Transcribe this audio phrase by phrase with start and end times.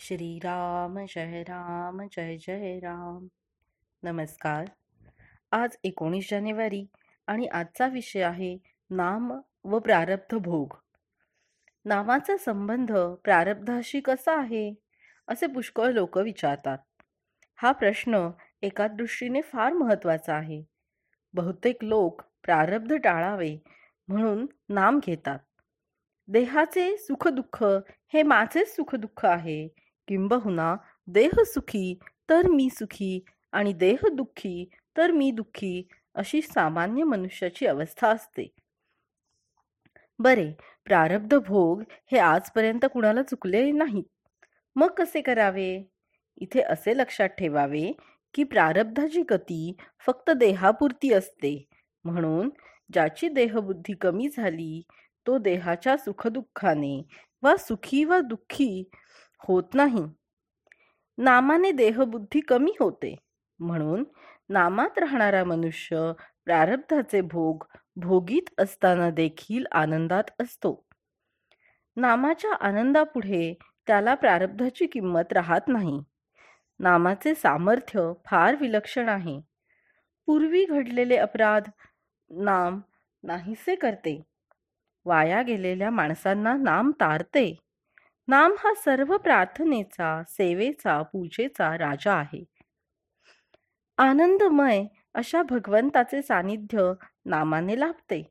[0.00, 3.26] श्रीराम जय राम जय जय राम.
[4.02, 4.64] नमस्कार.
[5.52, 6.86] आज एकोणीस जानेवारी
[7.26, 8.58] आणि आजचा विषय आहे
[8.90, 10.74] नाम व प्रारब्ध भोग.
[11.84, 12.92] नामाचा संबंध
[13.24, 14.74] प्रारब्धाशी कसा आहे?
[15.28, 16.78] असे पुष्कळ लोक विचारतात.
[17.56, 18.30] हा प्रश्न
[18.62, 20.64] एका दृष्टीने फार महत्त्वाचा आहे.
[21.34, 23.58] बहुतेक लोक प्रारब्ध टाळावे
[24.08, 25.38] म्हणून नाम घेतात.
[26.28, 27.64] देहाचे सुखदुःख
[28.12, 29.87] हे माझेच सुखदुःख आहे.
[30.08, 31.98] किंबहुना देह सुखी
[32.30, 38.48] तर मी सुखी आणि देह दुःखी तर मी दुःखी अशी सामान्य मनुष्याची अवस्था असते.
[40.18, 40.52] बरे
[40.84, 41.82] प्रारब्ध भोग
[42.12, 44.04] हे आजपर्यंत कुणाला चुकले नाहीत.
[44.76, 45.84] मग कसे करावे?
[46.36, 47.92] इथे असे लक्षात ठेवावे
[48.34, 51.68] की प्रारब्धाची गती फक्त देहापुरती असते.
[52.04, 52.50] म्हणून
[52.92, 54.82] ज्याची देहबुद्धी कमी झाली
[55.26, 57.02] तो देहाच्या सुखदुःखाने
[57.42, 58.90] वा सुखी वा दुःखी
[59.38, 60.04] होत नाही.
[61.18, 63.16] नामाने देहबुद्धी कमी होते.
[63.58, 64.04] म्हणून
[64.48, 66.12] नामात राहणारा मनुष्य
[66.44, 67.64] प्रारब्धाचे भोग
[67.96, 70.86] भोगीत असताना देखील आनंदात असतो.
[71.96, 73.54] नामाच्या आनंदापुढे
[73.86, 76.00] त्याला प्रारब्धाची किंमत राहत नाही.
[76.78, 79.40] नामाचे सामर्थ्य फार विलक्षण आहे.
[80.26, 81.62] पूर्वी घडलेले अपराध
[82.30, 82.80] नाम
[83.22, 84.22] नाहीसे करते.
[85.04, 87.67] वाया गेलेल्या माणसांना नाम तारते.
[88.28, 92.44] नाम हा सर्व प्रार्थनेचा सेवेचा पूजेचा राजा आहे.
[93.98, 94.84] आनंदमय
[95.14, 96.92] अशा भगवंताचे सानिध्य
[97.24, 98.22] नामाने लाभते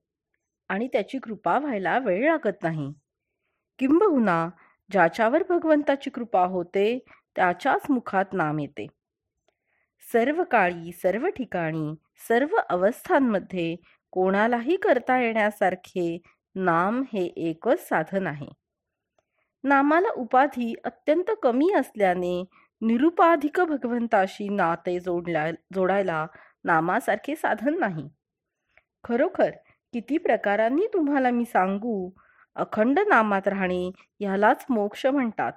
[0.69, 2.91] आणि त्याची कृपा व्हायला वेळ लागत नाही.
[3.79, 4.49] किंबहुना
[4.91, 6.99] ज्याच्यावर भगवंताची कृपा होते
[7.35, 8.87] त्याच्याच मुखात नाम येते.
[10.03, 11.95] सर्व काळी सर्व ठिकाणी
[12.27, 13.75] सर्व अवस्थांमध्ये
[14.11, 16.17] कोणालाही करता येण्यासारखे
[16.55, 18.66] नाम हे एकच साधन आहे.
[19.67, 22.45] नामाला उपाधी अत्यंत कमी असल्याने
[22.81, 26.27] निरुपाधिक भगवंताशी नाते जोडल्या जोडायला
[26.63, 28.09] नामासारखे साधन नाही.
[29.03, 29.49] खरोखर
[29.93, 32.09] किती प्रकारांनी तुम्हाला मी सांगू?
[32.55, 35.51] अखंड नामात राहणे ह्यालाच मोक्ष म्हणतात.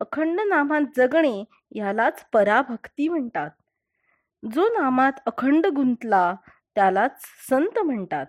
[0.00, 3.50] अखंड नामात जगणे ह्यालाच पराभक्ती म्हणतात.
[4.52, 6.34] जो नामात अखंड गुंतला
[6.74, 7.20] त्यालाच
[7.50, 8.26] संत म्हणतात.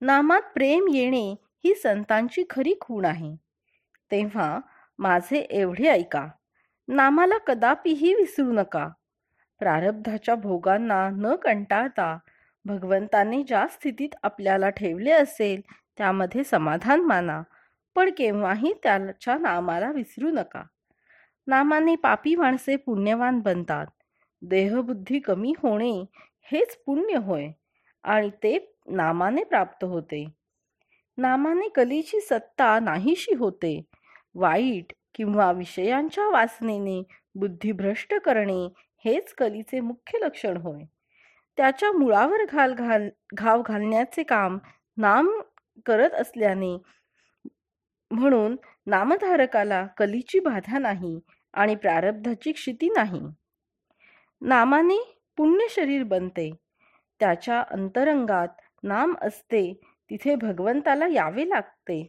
[0.00, 3.34] नामात प्रेम येणे ही संतांची खरी खूण आहे.
[4.10, 4.58] तेव्हा
[4.98, 6.26] माझे एवढे ऐका.
[6.88, 8.88] नामाला कदापिही विसरू नका.
[9.60, 12.16] प्रारब्धाच्या भोगांना न कंटाळता
[12.64, 15.60] भगवंताने ज्या स्थितीत आपल्याला ठेवले असेल
[15.98, 17.42] त्यामध्ये समाधान माना
[17.96, 20.62] पण केव्हाही त्याच्या नामाला विसरू नका.
[21.46, 23.86] नामाने पापी माणसे पुण्यवान बनतात.
[24.42, 25.92] देहबुद्धी कमी होणे
[26.52, 27.50] हेच पुण्य होय
[28.04, 28.58] आणि ते
[28.88, 30.24] नामाने प्राप्त होते.
[31.18, 33.80] नामाने कलीची सत्ता नाहीशी होते.
[34.34, 37.02] वाईट किंवा विषयांच्या वासनेने
[37.34, 38.66] बुद्धी भ्रष्ट करणे
[39.04, 40.84] हेच कलीचे मुख्य लक्षण होय.
[41.58, 44.58] त्याच्या मुळावर घाल घाल घाव घालण्याचे काम
[44.96, 45.30] नाम
[45.86, 46.76] करत असल्याने
[48.10, 51.18] म्हणून नामधारकाला कलीची बाधा नाही
[51.54, 53.20] आणि प्रारब्धाची क्षिती नाही.
[54.42, 54.98] नामाने
[55.38, 56.50] पुण्य शरीर बनते.
[57.20, 58.48] त्याच्या अंतरंगात
[58.82, 59.62] नाम असते
[60.10, 62.02] तिथे भगवंताला यावे लागते.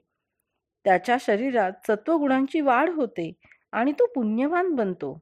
[0.86, 3.32] त्याच्या शरीरात सत्वगुणांची वाढ होते
[3.74, 5.18] आणि तो पुण्यवान बनतो.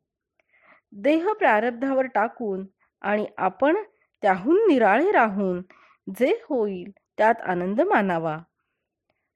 [0.94, 2.66] देह प्रारब्धावर टाकून
[3.02, 3.76] आणि आपण
[4.24, 5.62] त्याहून निराळे राहून
[6.08, 8.38] जे होईल त्यात आनंद मानावा.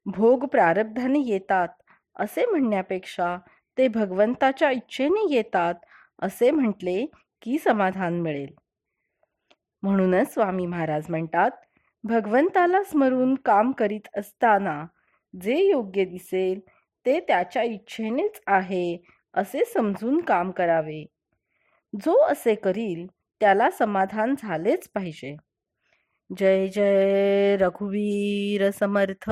[0.05, 1.69] भोग प्रारब्धाने येतात
[2.15, 3.37] असे म्हणण्यापेक्षा
[3.77, 5.75] ते भगवंताच्या इच्छेने येतात
[6.19, 7.05] असे म्हटले
[7.41, 8.53] की समाधान मिळेल.
[9.83, 11.51] म्हणूनच स्वामी महाराज म्हणतात
[12.03, 14.83] भगवंताला स्मरून काम करीत असताना
[15.33, 16.59] जे योग्य दिसेल
[17.05, 18.97] ते त्याच्या इच्छेनेच आहे
[19.35, 21.03] असे समजून काम करावे.
[21.93, 23.05] जो असे करील
[23.41, 25.35] त्याला समाधान झालेच पाहिजे.
[26.29, 29.29] जय जय रघुवीर समर्थ.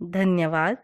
[0.00, 0.76] धन्यवाद.